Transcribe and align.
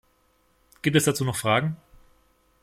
Gibt 0.81 0.95
es 0.95 1.03
dazu 1.05 1.23
noch 1.25 1.35
Fragen? 1.35 1.77